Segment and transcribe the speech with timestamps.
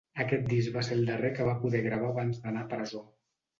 [0.23, 3.07] Aquest disc va ser el darrer que va poder gravar abans d'anar a presó.